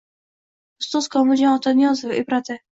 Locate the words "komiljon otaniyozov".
1.17-2.19